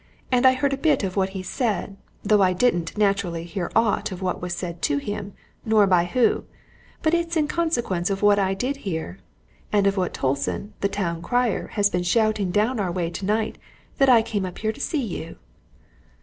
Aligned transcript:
And 0.31 0.47
I 0.47 0.53
heard 0.53 0.73
a 0.73 0.77
bit 0.77 1.03
of 1.03 1.15
what 1.15 1.29
he 1.37 1.43
said, 1.43 1.95
though 2.23 2.41
I 2.41 2.53
didn't, 2.53 2.97
naturally, 2.97 3.43
hear 3.43 3.69
aught 3.75 4.11
of 4.11 4.19
what 4.19 4.41
was 4.41 4.55
said 4.55 4.81
to 4.81 4.97
him, 4.97 5.33
nor 5.63 5.83
who 5.83 5.87
by. 5.91 6.41
But 7.03 7.13
it's 7.13 7.37
in 7.37 7.47
consequence 7.47 8.09
of 8.09 8.23
what 8.23 8.39
I 8.39 8.55
did 8.55 8.77
hear, 8.77 9.19
and 9.71 9.85
of 9.85 9.97
what 9.97 10.15
Tolson, 10.15 10.73
the 10.81 10.89
town 10.89 11.21
crier, 11.21 11.67
has 11.73 11.91
been 11.91 12.01
shouting 12.01 12.49
down 12.49 12.79
our 12.79 12.91
way 12.91 13.11
tonight, 13.11 13.59
that 13.99 14.09
I 14.09 14.23
come 14.23 14.43
up 14.45 14.57
here 14.57 14.71
to 14.73 14.81
see 14.81 15.03
you." 15.05 15.35